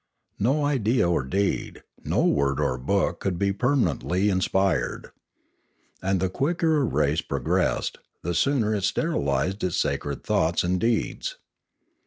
[0.39, 5.11] No idea or deed, no word or book could be permanently inspired.
[6.01, 10.79] And the quicker a race pro gressed, the sooner it sterilised its sacred thoughts and
[10.79, 11.37] deeds.